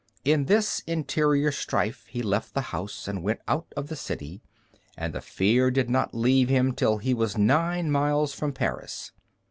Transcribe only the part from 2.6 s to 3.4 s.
house and went